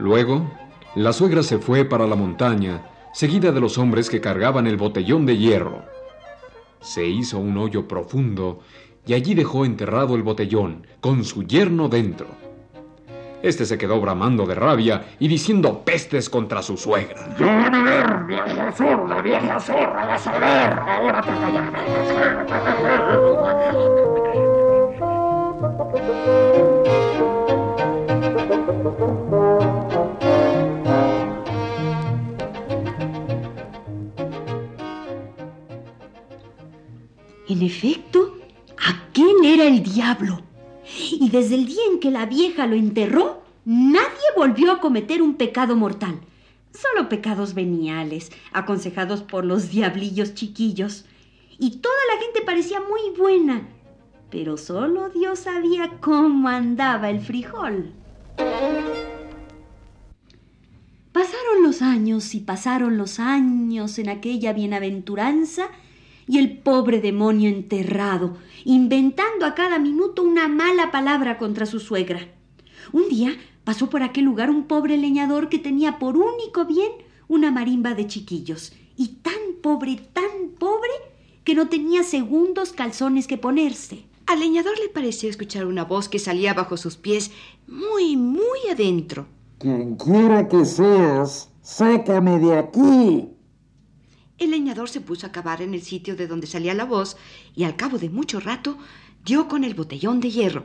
Luego, 0.00 0.50
la 0.94 1.12
suegra 1.12 1.42
se 1.42 1.58
fue 1.58 1.84
para 1.84 2.06
la 2.06 2.16
montaña, 2.16 2.86
seguida 3.12 3.52
de 3.52 3.60
los 3.60 3.76
hombres 3.76 4.08
que 4.08 4.22
cargaban 4.22 4.66
el 4.66 4.78
botellón 4.78 5.26
de 5.26 5.36
hierro. 5.36 5.84
Se 6.80 7.06
hizo 7.06 7.38
un 7.38 7.58
hoyo 7.58 7.86
profundo 7.86 8.60
y 9.06 9.12
allí 9.12 9.34
dejó 9.34 9.66
enterrado 9.66 10.14
el 10.14 10.22
botellón, 10.22 10.86
con 11.00 11.22
su 11.24 11.44
yerno 11.44 11.90
dentro. 11.90 12.28
Este 13.42 13.66
se 13.66 13.76
quedó 13.76 14.00
bramando 14.00 14.46
de 14.46 14.54
rabia 14.54 15.04
y 15.18 15.28
diciendo 15.28 15.84
pestes 15.84 16.30
contra 16.30 16.62
su 16.62 16.78
suegra. 16.78 17.36
¡Ya 17.38 17.46
van 17.46 17.74
a 17.74 17.82
ver, 17.82 18.24
vieja 18.24 19.22
vieja 19.22 19.60
zorra! 19.60 20.06
¡Vas 20.06 20.26
a 20.26 20.38
ver! 20.38 20.78
¡Ahora 20.78 21.20
te 21.20 21.30
En 37.60 37.66
efecto, 37.66 38.38
aquel 38.88 39.44
era 39.44 39.66
el 39.66 39.82
diablo. 39.82 40.40
Y 41.12 41.28
desde 41.28 41.56
el 41.56 41.66
día 41.66 41.82
en 41.92 42.00
que 42.00 42.10
la 42.10 42.24
vieja 42.24 42.66
lo 42.66 42.74
enterró, 42.74 43.42
nadie 43.66 44.08
volvió 44.34 44.72
a 44.72 44.80
cometer 44.80 45.20
un 45.20 45.34
pecado 45.34 45.76
mortal. 45.76 46.20
Solo 46.72 47.10
pecados 47.10 47.52
veniales, 47.52 48.32
aconsejados 48.54 49.20
por 49.20 49.44
los 49.44 49.68
diablillos 49.68 50.32
chiquillos. 50.32 51.04
Y 51.58 51.80
toda 51.82 51.98
la 52.14 52.22
gente 52.22 52.40
parecía 52.40 52.80
muy 52.80 53.14
buena. 53.18 53.68
Pero 54.30 54.56
solo 54.56 55.10
Dios 55.10 55.40
sabía 55.40 55.98
cómo 56.00 56.48
andaba 56.48 57.10
el 57.10 57.20
frijol. 57.20 57.92
Pasaron 61.12 61.62
los 61.62 61.82
años 61.82 62.34
y 62.34 62.40
pasaron 62.40 62.96
los 62.96 63.20
años 63.20 63.98
en 63.98 64.08
aquella 64.08 64.54
bienaventuranza 64.54 65.68
y 66.30 66.38
el 66.38 66.58
pobre 66.58 67.00
demonio 67.00 67.48
enterrado, 67.48 68.36
inventando 68.64 69.44
a 69.44 69.56
cada 69.56 69.80
minuto 69.80 70.22
una 70.22 70.46
mala 70.46 70.92
palabra 70.92 71.38
contra 71.38 71.66
su 71.66 71.80
suegra. 71.80 72.20
Un 72.92 73.08
día 73.08 73.32
pasó 73.64 73.90
por 73.90 74.04
aquel 74.04 74.26
lugar 74.26 74.48
un 74.48 74.68
pobre 74.68 74.96
leñador 74.96 75.48
que 75.48 75.58
tenía 75.58 75.98
por 75.98 76.16
único 76.16 76.66
bien 76.66 76.92
una 77.26 77.50
marimba 77.50 77.94
de 77.94 78.06
chiquillos, 78.06 78.72
y 78.96 79.08
tan 79.22 79.56
pobre, 79.60 79.96
tan 80.12 80.50
pobre, 80.56 80.92
que 81.42 81.56
no 81.56 81.68
tenía 81.68 82.04
segundos 82.04 82.72
calzones 82.72 83.26
que 83.26 83.36
ponerse. 83.36 84.04
Al 84.26 84.38
leñador 84.38 84.78
le 84.78 84.88
pareció 84.88 85.28
escuchar 85.28 85.66
una 85.66 85.84
voz 85.84 86.08
que 86.08 86.20
salía 86.20 86.54
bajo 86.54 86.76
sus 86.76 86.96
pies 86.96 87.32
muy, 87.66 88.16
muy 88.16 88.60
adentro. 88.70 89.26
Quien 89.58 89.96
quiera 89.96 90.46
que 90.46 90.64
seas, 90.64 91.50
sácame 91.60 92.38
de 92.38 92.56
aquí. 92.56 93.39
El 94.40 94.52
leñador 94.52 94.88
se 94.88 95.02
puso 95.02 95.26
a 95.26 95.32
cavar 95.32 95.60
en 95.60 95.74
el 95.74 95.82
sitio 95.82 96.16
de 96.16 96.26
donde 96.26 96.46
salía 96.46 96.72
la 96.72 96.86
voz 96.86 97.18
y 97.54 97.64
al 97.64 97.76
cabo 97.76 97.98
de 97.98 98.08
mucho 98.08 98.40
rato 98.40 98.78
dio 99.22 99.48
con 99.48 99.64
el 99.64 99.74
botellón 99.74 100.18
de 100.18 100.30
hierro. 100.30 100.64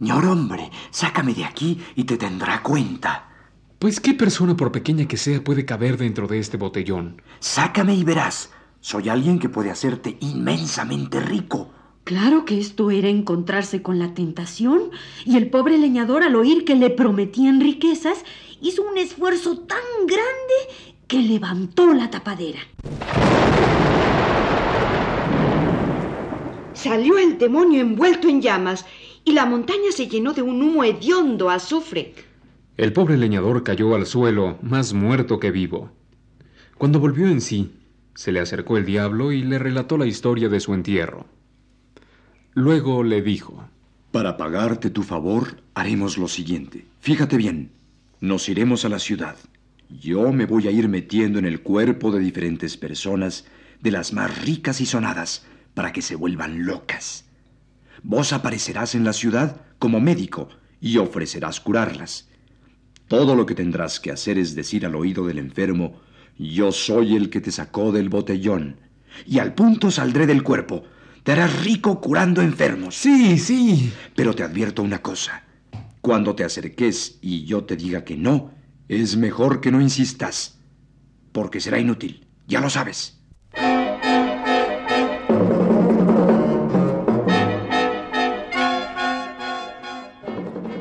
Ñor 0.00 0.24
hombre, 0.24 0.70
sácame 0.90 1.34
de 1.34 1.44
aquí 1.44 1.78
y 1.94 2.04
te 2.04 2.16
tendrá 2.16 2.62
cuenta. 2.62 3.28
Pues 3.78 4.00
qué 4.00 4.14
persona, 4.14 4.56
por 4.56 4.72
pequeña 4.72 5.06
que 5.06 5.18
sea, 5.18 5.44
puede 5.44 5.66
caber 5.66 5.98
dentro 5.98 6.26
de 6.26 6.38
este 6.38 6.56
botellón. 6.56 7.20
Sácame 7.38 7.94
y 7.94 8.02
verás. 8.02 8.50
Soy 8.80 9.10
alguien 9.10 9.38
que 9.38 9.50
puede 9.50 9.70
hacerte 9.70 10.16
inmensamente 10.20 11.20
rico. 11.20 11.70
Claro 12.04 12.46
que 12.46 12.58
esto 12.58 12.90
era 12.90 13.08
encontrarse 13.08 13.82
con 13.82 13.98
la 13.98 14.14
tentación, 14.14 14.90
y 15.24 15.36
el 15.36 15.50
pobre 15.50 15.76
leñador 15.78 16.24
al 16.24 16.34
oír 16.34 16.64
que 16.64 16.74
le 16.74 16.90
prometían 16.90 17.60
riquezas, 17.60 18.24
hizo 18.60 18.82
un 18.82 18.98
esfuerzo 18.98 19.58
tan 19.58 19.78
grande 20.06 20.91
que 21.12 21.20
levantó 21.20 21.92
la 21.92 22.08
tapadera. 22.08 22.60
Salió 26.72 27.18
el 27.18 27.36
demonio 27.36 27.82
envuelto 27.82 28.30
en 28.30 28.40
llamas 28.40 28.86
y 29.22 29.32
la 29.32 29.44
montaña 29.44 29.92
se 29.94 30.08
llenó 30.08 30.32
de 30.32 30.40
un 30.40 30.62
humo 30.62 30.84
hediondo 30.84 31.50
a 31.50 31.56
azufre. 31.56 32.14
El 32.78 32.94
pobre 32.94 33.18
leñador 33.18 33.62
cayó 33.62 33.94
al 33.94 34.06
suelo, 34.06 34.56
más 34.62 34.94
muerto 34.94 35.38
que 35.38 35.50
vivo. 35.50 35.90
Cuando 36.78 36.98
volvió 36.98 37.26
en 37.26 37.42
sí, 37.42 37.72
se 38.14 38.32
le 38.32 38.40
acercó 38.40 38.78
el 38.78 38.86
diablo 38.86 39.32
y 39.32 39.42
le 39.42 39.58
relató 39.58 39.98
la 39.98 40.06
historia 40.06 40.48
de 40.48 40.60
su 40.60 40.72
entierro. 40.72 41.26
Luego 42.54 43.02
le 43.02 43.20
dijo, 43.20 43.68
Para 44.12 44.38
pagarte 44.38 44.88
tu 44.88 45.02
favor, 45.02 45.58
haremos 45.74 46.16
lo 46.16 46.26
siguiente. 46.26 46.86
Fíjate 47.00 47.36
bien, 47.36 47.70
nos 48.20 48.48
iremos 48.48 48.86
a 48.86 48.88
la 48.88 48.98
ciudad. 48.98 49.36
Yo 50.00 50.32
me 50.32 50.46
voy 50.46 50.68
a 50.68 50.70
ir 50.70 50.88
metiendo 50.88 51.38
en 51.38 51.44
el 51.44 51.60
cuerpo 51.60 52.10
de 52.12 52.20
diferentes 52.20 52.76
personas, 52.76 53.44
de 53.80 53.90
las 53.90 54.12
más 54.12 54.42
ricas 54.42 54.80
y 54.80 54.86
sonadas, 54.86 55.44
para 55.74 55.92
que 55.92 56.02
se 56.02 56.14
vuelvan 56.14 56.64
locas. 56.64 57.26
Vos 58.02 58.32
aparecerás 58.32 58.94
en 58.94 59.04
la 59.04 59.12
ciudad 59.12 59.60
como 59.78 60.00
médico 60.00 60.48
y 60.80 60.96
ofrecerás 60.96 61.60
curarlas. 61.60 62.28
Todo 63.08 63.34
lo 63.34 63.44
que 63.44 63.54
tendrás 63.54 64.00
que 64.00 64.10
hacer 64.10 64.38
es 64.38 64.54
decir 64.54 64.86
al 64.86 64.94
oído 64.94 65.26
del 65.26 65.38
enfermo, 65.38 66.00
yo 66.38 66.72
soy 66.72 67.14
el 67.14 67.28
que 67.28 67.40
te 67.40 67.52
sacó 67.52 67.92
del 67.92 68.08
botellón, 68.08 68.76
y 69.26 69.38
al 69.40 69.54
punto 69.54 69.90
saldré 69.90 70.26
del 70.26 70.42
cuerpo. 70.42 70.84
Te 71.22 71.32
harás 71.32 71.64
rico 71.64 72.00
curando 72.00 72.40
enfermos. 72.40 72.94
Sí, 72.96 73.38
sí. 73.38 73.92
Pero 74.16 74.34
te 74.34 74.42
advierto 74.42 74.82
una 74.82 75.02
cosa. 75.02 75.44
Cuando 76.00 76.34
te 76.34 76.44
acerques 76.44 77.18
y 77.20 77.44
yo 77.44 77.64
te 77.64 77.76
diga 77.76 78.04
que 78.04 78.16
no, 78.16 78.52
es 78.88 79.16
mejor 79.16 79.60
que 79.60 79.70
no 79.70 79.80
insistas, 79.80 80.58
porque 81.32 81.60
será 81.60 81.78
inútil. 81.78 82.26
Ya 82.46 82.60
lo 82.60 82.70
sabes. 82.70 83.18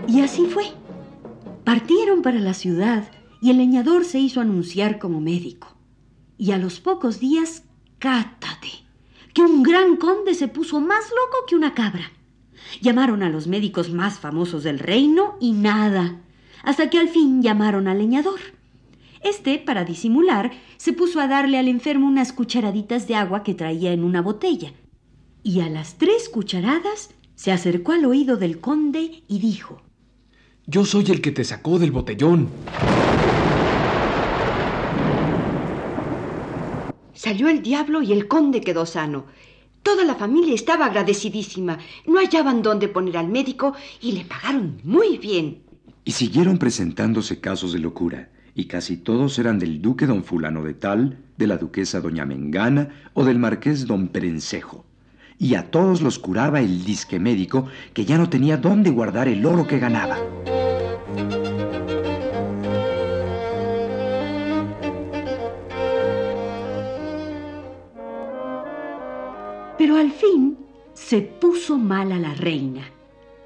Y 0.08 0.22
así 0.22 0.46
fue. 0.48 0.66
Partieron 1.64 2.22
para 2.22 2.40
la 2.40 2.54
ciudad 2.54 3.10
y 3.42 3.50
el 3.50 3.58
leñador 3.58 4.06
se 4.06 4.20
hizo 4.20 4.42
anunciar 4.42 5.00
como 5.00 5.22
médico. 5.22 5.76
Y 6.38 6.52
a 6.52 6.58
los 6.58 6.80
pocos 6.80 7.20
días, 7.20 7.64
cátate, 8.00 8.70
que 9.34 9.42
un 9.42 9.64
gran 9.64 9.96
conde 9.96 10.34
se 10.36 10.48
puso 10.48 10.82
más 10.82 11.06
loco 11.10 11.46
que 11.48 11.56
una 11.56 11.74
cabra. 11.74 12.12
Llamaron 12.82 13.24
a 13.24 13.30
los 13.30 13.48
médicos 13.48 13.92
más 13.92 14.20
famosos 14.20 14.64
del 14.64 14.80
reino 14.80 15.38
y 15.40 15.54
nada, 15.54 16.22
hasta 16.64 16.90
que 16.90 17.00
al 17.00 17.10
fin 17.10 17.42
llamaron 17.42 17.88
al 17.88 18.00
leñador. 18.00 18.40
Este, 19.24 19.60
para 19.60 19.86
disimular, 19.86 20.52
se 20.78 20.94
puso 20.94 21.20
a 21.20 21.28
darle 21.28 21.58
al 21.58 21.68
enfermo 21.68 22.08
unas 22.08 22.34
cucharaditas 22.34 23.08
de 23.08 23.16
agua 23.16 23.44
que 23.44 23.54
traía 23.54 23.94
en 23.94 24.04
una 24.04 24.22
botella. 24.22 24.74
Y 25.44 25.62
a 25.62 25.70
las 25.70 25.96
tres 25.96 26.30
cucharadas 26.30 27.10
se 27.36 27.52
acercó 27.52 27.92
al 27.92 28.06
oído 28.06 28.38
del 28.38 28.60
conde 28.60 29.24
y 29.28 29.40
dijo, 29.40 29.82
Yo 30.66 30.86
soy 30.86 31.06
el 31.10 31.22
que 31.22 31.32
te 31.32 31.44
sacó 31.44 31.80
del 31.80 31.92
botellón. 31.92 32.50
Salió 37.14 37.50
el 37.50 37.62
diablo 37.62 38.02
y 38.02 38.14
el 38.14 38.28
conde 38.28 38.62
quedó 38.62 38.88
sano. 38.88 39.26
Toda 39.84 40.04
la 40.04 40.16
familia 40.16 40.56
estaba 40.56 40.86
agradecidísima. 40.86 41.78
No 42.08 42.20
hallaban 42.20 42.64
dónde 42.64 42.88
poner 42.88 43.18
al 43.18 43.28
médico 43.28 43.76
y 44.02 44.14
le 44.14 44.26
pagaron 44.26 44.80
muy 44.84 45.18
bien. 45.18 45.64
Y 46.04 46.12
siguieron 46.14 46.58
presentándose 46.58 47.40
casos 47.40 47.74
de 47.74 47.80
locura, 47.80 48.30
y 48.56 48.66
casi 48.66 48.98
todos 48.98 49.38
eran 49.38 49.60
del 49.60 49.82
duque 49.82 50.08
don 50.08 50.24
fulano 50.24 50.64
de 50.64 50.74
tal, 50.74 51.20
de 51.38 51.48
la 51.48 51.58
duquesa 51.58 52.02
doña 52.02 52.26
Mengana 52.26 52.90
o 53.14 53.24
del 53.24 53.38
marqués 53.38 53.86
don 53.86 54.08
Perencejo. 54.08 54.86
Y 55.38 55.56
a 55.56 55.70
todos 55.70 56.02
los 56.02 56.20
curaba 56.20 56.60
el 56.60 56.84
disque 56.86 57.20
médico 57.20 57.68
que 57.94 58.06
ya 58.06 58.18
no 58.18 58.30
tenía 58.30 58.58
dónde 58.58 58.90
guardar 58.90 59.28
el 59.28 59.46
oro 59.46 59.68
que 59.68 59.80
ganaba. 59.80 60.18
Pero 69.78 69.98
al 69.98 70.12
fin 70.12 70.58
se 70.94 71.22
puso 71.22 71.78
mal 71.78 72.12
a 72.12 72.20
la 72.20 72.34
reina. 72.34 72.84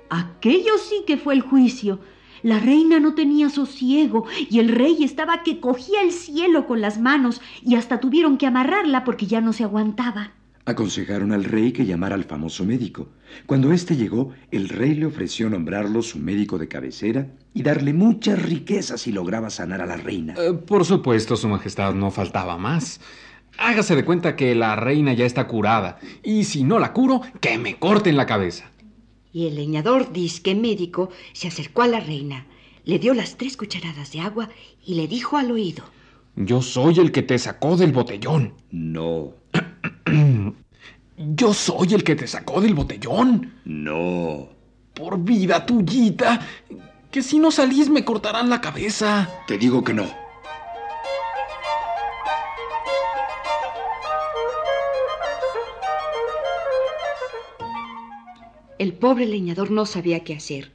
Aquello 0.09 0.77
sí 0.77 1.03
que 1.07 1.17
fue 1.17 1.33
el 1.33 1.41
juicio. 1.41 1.99
La 2.45 2.59
reina 2.59 2.99
no 2.99 3.15
tenía 3.15 3.49
sosiego 3.49 4.25
y 4.51 4.59
el 4.59 4.69
rey 4.69 5.03
estaba 5.03 5.41
que 5.41 5.59
cogía 5.59 6.03
el 6.03 6.11
cielo 6.11 6.67
con 6.67 6.79
las 6.79 6.99
manos 6.99 7.41
y 7.63 7.73
hasta 7.73 7.99
tuvieron 7.99 8.37
que 8.37 8.45
amarrarla 8.45 9.03
porque 9.03 9.25
ya 9.25 9.41
no 9.41 9.51
se 9.51 9.63
aguantaba. 9.63 10.29
Aconsejaron 10.63 11.31
al 11.31 11.43
rey 11.43 11.71
que 11.71 11.87
llamara 11.87 12.13
al 12.13 12.25
famoso 12.25 12.63
médico. 12.63 13.07
Cuando 13.47 13.73
éste 13.73 13.95
llegó, 13.95 14.31
el 14.51 14.69
rey 14.69 14.93
le 14.93 15.07
ofreció 15.07 15.49
nombrarlo 15.49 16.03
su 16.03 16.19
médico 16.19 16.59
de 16.59 16.67
cabecera 16.67 17.29
y 17.55 17.63
darle 17.63 17.93
muchas 17.93 18.39
riquezas 18.39 19.01
si 19.01 19.11
lograba 19.11 19.49
sanar 19.49 19.81
a 19.81 19.87
la 19.87 19.97
reina. 19.97 20.35
Eh, 20.37 20.53
por 20.53 20.85
supuesto, 20.85 21.35
Su 21.35 21.47
Majestad, 21.47 21.95
no 21.95 22.11
faltaba 22.11 22.59
más. 22.59 23.01
Hágase 23.57 23.95
de 23.95 24.05
cuenta 24.05 24.35
que 24.35 24.53
la 24.53 24.75
reina 24.75 25.13
ya 25.13 25.25
está 25.25 25.47
curada, 25.47 25.97
y 26.21 26.43
si 26.43 26.63
no 26.63 26.77
la 26.77 26.93
curo, 26.93 27.21
que 27.41 27.57
me 27.57 27.77
corten 27.77 28.17
la 28.17 28.27
cabeza. 28.27 28.69
Y 29.35 29.47
el 29.47 29.55
leñador 29.55 30.13
disque 30.13 30.55
médico 30.55 31.09
se 31.33 31.49
acercó 31.49 31.81
a 31.81 31.87
la 31.87 31.99
reina, 31.99 32.45
le 32.85 32.99
dio 32.99 33.13
las 33.13 33.35
tres 33.35 33.57
cucharadas 33.57 34.13
de 34.13 34.21
agua 34.21 34.47
y 34.85 34.95
le 34.95 35.09
dijo 35.09 35.35
al 35.35 35.51
oído. 35.51 35.83
Yo 36.37 36.61
soy 36.61 36.99
el 36.99 37.11
que 37.11 37.21
te 37.21 37.37
sacó 37.37 37.75
del 37.75 37.91
botellón. 37.91 38.53
No, 38.71 39.33
Yo 41.17 41.53
soy 41.53 41.93
el 41.95 42.05
que 42.05 42.15
te 42.15 42.27
sacó 42.27 42.61
del 42.61 42.75
botellón. 42.75 43.51
no. 43.65 44.47
Por 44.93 45.19
vida 45.21 45.65
tuyita, 45.65 46.39
que 47.11 47.21
si 47.21 47.37
no 47.37 47.51
salís 47.51 47.89
me 47.89 48.05
cortarán 48.05 48.49
la 48.49 48.61
cabeza. 48.61 49.29
Te 49.45 49.57
digo 49.57 49.83
que 49.83 49.93
no. 49.93 50.05
Pobre 59.05 59.27
leñador 59.27 59.69
no 59.69 59.85
sabía 59.85 60.23
qué 60.23 60.33
hacer. 60.33 60.71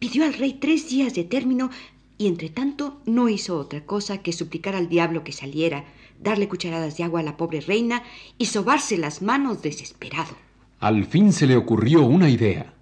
Pidió 0.00 0.24
al 0.24 0.34
rey 0.34 0.54
tres 0.54 0.88
días 0.88 1.14
de 1.14 1.22
término 1.22 1.70
y 2.18 2.26
entre 2.26 2.48
tanto 2.48 3.00
no 3.06 3.28
hizo 3.28 3.56
otra 3.56 3.82
cosa 3.86 4.18
que 4.18 4.32
suplicar 4.32 4.74
al 4.74 4.88
diablo 4.88 5.22
que 5.22 5.30
saliera, 5.30 5.84
darle 6.20 6.48
cucharadas 6.48 6.96
de 6.96 7.04
agua 7.04 7.20
a 7.20 7.22
la 7.22 7.36
pobre 7.36 7.60
reina 7.60 8.02
y 8.36 8.46
sobarse 8.46 8.98
las 8.98 9.22
manos 9.22 9.62
desesperado. 9.62 10.34
Al 10.80 11.04
fin 11.04 11.32
se 11.32 11.46
le 11.46 11.56
ocurrió 11.56 12.02
una 12.02 12.28
idea. 12.28 12.74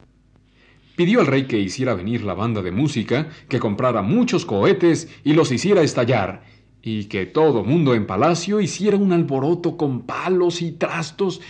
Pidió 0.97 1.21
al 1.21 1.27
rey 1.27 1.47
que 1.47 1.59
hiciera 1.59 1.93
venir 1.93 2.25
la 2.25 2.33
banda 2.33 2.63
de 2.63 2.73
música, 2.73 3.29
que 3.51 3.59
comprara 3.59 4.01
muchos 4.01 4.47
cohetes 4.47 5.11
y 5.25 5.35
los 5.35 5.53
hiciera 5.53 5.83
estallar, 5.83 6.43
y 6.81 7.05
que 7.05 7.27
todo 7.27 7.65
mundo 7.65 7.95
en 7.95 8.07
palacio 8.07 8.63
hiciera 8.63 8.97
un 8.97 9.13
alboroto 9.13 9.77
con 9.77 10.07
palos 10.07 10.63
y 10.63 10.73
trastos. 10.73 11.43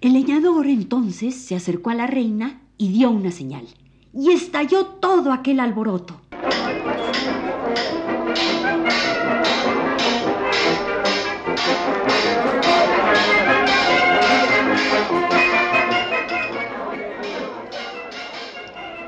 El 0.00 0.12
leñador 0.12 0.68
entonces 0.68 1.34
se 1.34 1.56
acercó 1.56 1.90
a 1.90 1.96
la 1.96 2.06
reina 2.06 2.60
y 2.78 2.88
dio 2.88 3.10
una 3.10 3.30
señal. 3.30 3.66
Y 4.12 4.30
estalló 4.30 4.86
todo 4.86 5.32
aquel 5.32 5.60
alboroto. 5.60 6.20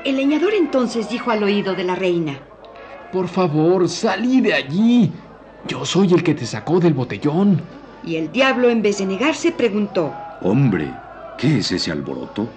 El 0.05 0.15
leñador 0.15 0.53
entonces 0.53 1.09
dijo 1.09 1.29
al 1.29 1.43
oído 1.43 1.75
de 1.75 1.83
la 1.83 1.95
reina. 1.95 2.39
Por 3.11 3.27
favor, 3.27 3.87
salí 3.89 4.41
de 4.41 4.53
allí. 4.53 5.11
Yo 5.67 5.85
soy 5.85 6.13
el 6.13 6.23
que 6.23 6.33
te 6.33 6.45
sacó 6.45 6.79
del 6.79 6.93
botellón. 6.93 7.61
Y 8.03 8.15
el 8.15 8.31
diablo, 8.31 8.69
en 8.69 8.81
vez 8.81 8.99
de 8.99 9.05
negarse, 9.05 9.51
preguntó. 9.51 10.13
Hombre, 10.41 10.91
¿qué 11.37 11.57
es 11.57 11.71
ese 11.71 11.91
alboroto? 11.91 12.47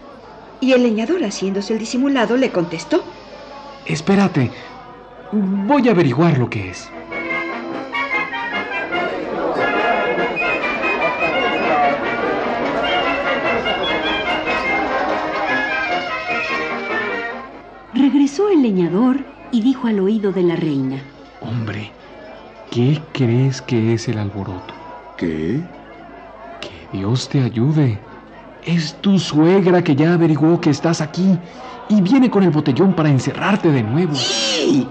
Y 0.62 0.75
el 0.75 0.85
leñador, 0.85 1.25
haciéndose 1.25 1.72
el 1.72 1.81
disimulado, 1.81 2.37
le 2.37 2.53
contestó. 2.53 3.03
Espérate. 3.85 4.48
Voy 5.33 5.88
a 5.88 5.90
averiguar 5.90 6.38
lo 6.38 6.48
que 6.48 6.70
es. 6.70 6.88
Regresó 17.92 18.48
el 18.48 18.62
leñador 18.62 19.18
y 19.51 19.62
dijo 19.62 19.88
al 19.88 19.98
oído 19.98 20.31
de 20.31 20.44
la 20.44 20.55
reina. 20.55 21.03
Hombre, 21.40 21.90
¿qué 22.70 23.03
crees 23.12 23.61
que 23.61 23.94
es 23.94 24.07
el 24.07 24.16
alboroto? 24.16 24.75
¿Qué? 25.16 25.61
Que 26.61 26.96
Dios 26.96 27.29
te 27.29 27.42
ayude. 27.42 28.12
Es 28.64 28.94
tu 29.01 29.18
suegra 29.18 29.83
que 29.83 29.96
ya 29.96 30.14
averiguó 30.14 30.61
que 30.61 30.70
estás 30.70 31.01
aquí 31.01 31.37
y 31.88 32.01
viene 32.01 32.31
con 32.31 32.44
el 32.44 32.51
botellón 32.51 32.94
para 32.94 33.09
encerrarte 33.09 33.72
de 33.72 33.83
nuevo. 33.83 34.14
¡Sí! 34.14 34.88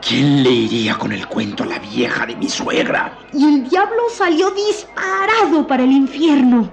¿Quién 0.00 0.42
le 0.42 0.50
iría 0.50 0.96
con 0.96 1.12
el 1.12 1.26
cuento 1.26 1.64
a 1.64 1.66
la 1.66 1.78
vieja 1.78 2.24
de 2.24 2.36
mi 2.36 2.48
suegra? 2.48 3.18
Y 3.34 3.44
el 3.44 3.68
diablo 3.68 4.04
salió 4.10 4.50
disparado 4.52 5.66
para 5.66 5.84
el 5.84 5.92
infierno. 5.92 6.70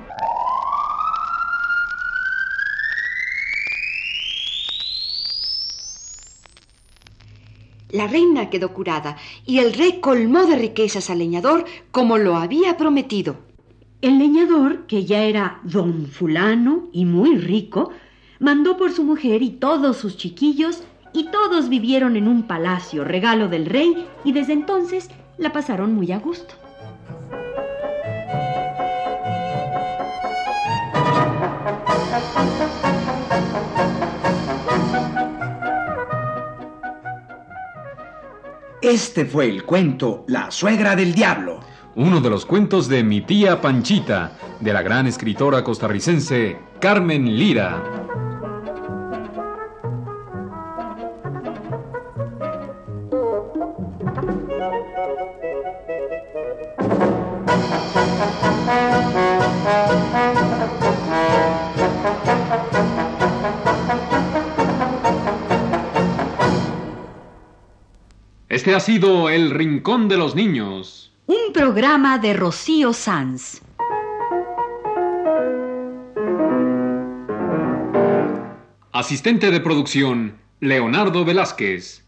La 7.89 8.08
reina 8.08 8.49
quedó 8.49 8.73
curada 8.73 9.17
y 9.45 9.60
el 9.60 9.73
rey 9.73 9.99
colmó 9.99 10.45
de 10.45 10.56
riquezas 10.56 11.10
al 11.10 11.19
leñador 11.19 11.65
como 11.91 12.17
lo 12.17 12.38
había 12.38 12.78
prometido. 12.78 13.44
El 14.06 14.20
leñador, 14.20 14.86
que 14.86 15.04
ya 15.04 15.24
era 15.24 15.60
don 15.63 16.06
fulano 16.06 16.89
y 16.91 17.06
muy 17.06 17.39
rico, 17.39 17.89
mandó 18.38 18.78
por 18.78 18.91
su 18.91 19.04
mujer 19.04 19.41
y 19.41 19.50
todos 19.50 19.98
sus 19.98 20.15
chiquillos 20.15 20.84
y 21.12 21.32
todos 21.32 21.70
vivieron 21.70 22.15
en 22.15 22.28
un 22.28 22.44
palacio, 22.44 23.04
regalo 23.04 23.48
del 23.48 23.65
rey, 23.65 24.06
y 24.24 24.32
desde 24.32 24.54
entonces 24.54 25.10
la 25.39 25.52
pasaron 25.52 25.96
muy 25.96 26.12
a 26.12 26.20
gusto. 26.20 26.54
Este 38.84 39.26
fue 39.26 39.50
el 39.50 39.65
cuento 39.65 40.26
La 40.28 40.52
suegra 40.52 40.96
del 40.96 41.15
diablo. 41.15 41.64
Uno 41.97 42.19
de 42.19 42.29
los 42.29 42.45
cuentos 42.45 42.89
de 42.89 43.05
mi 43.05 43.21
tía 43.21 43.62
Panchita, 43.62 44.34
de 44.60 44.73
la 44.73 44.81
gran 44.81 45.08
escritora 45.08 45.63
costarricense 45.63 46.60
Carmen 46.81 47.38
Lira. 47.38 47.81
Este 68.49 68.75
ha 68.75 68.81
sido 68.81 69.29
El 69.29 69.51
Rincón 69.51 70.10
de 70.10 70.17
los 70.17 70.36
Niños. 70.36 71.05
Un 71.28 71.54
programa 71.54 72.20
de 72.20 72.36
Rocío 72.36 72.94
Sanz. 72.94 73.60
Asistente 78.92 79.50
de 79.50 79.60
producción, 79.60 80.38
Leonardo 80.60 81.26
Velázquez. 81.26 82.05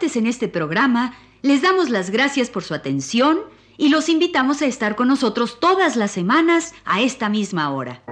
Participantes 0.00 0.16
en 0.16 0.26
este 0.26 0.48
programa 0.48 1.12
les 1.42 1.62
damos 1.62 1.90
las 1.90 2.10
gracias 2.10 2.48
por 2.48 2.62
su 2.62 2.74
atención 2.74 3.38
y 3.76 3.90
los 3.90 4.08
invitamos 4.08 4.62
a 4.62 4.66
estar 4.66 4.96
con 4.96 5.08
nosotros 5.08 5.58
todas 5.60 5.96
las 5.96 6.10
semanas 6.10 6.74
a 6.84 7.02
esta 7.02 7.28
misma 7.28 7.70
hora. 7.70 8.02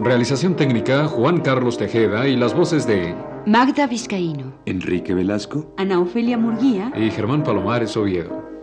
Realización 0.00 0.54
técnica, 0.54 1.06
Juan 1.08 1.40
Carlos 1.40 1.76
Tejeda 1.76 2.28
y 2.28 2.36
las 2.36 2.54
voces 2.54 2.86
de 2.86 3.14
Magda 3.46 3.86
Vizcaíno. 3.88 4.54
Enrique 4.66 5.12
Velasco. 5.12 5.74
Ana 5.76 5.98
Ofelia 6.00 6.38
Murguía. 6.38 6.92
y 6.96 7.10
Germán 7.10 7.42
Palomares 7.42 7.96
Oviedo. 7.96 8.55